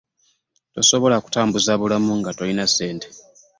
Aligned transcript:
Tosobola 0.73 1.17
kutambuza 1.23 1.71
bulamu 1.81 2.11
nga 2.19 2.31
tolina 2.37 2.65
ssente. 2.69 3.07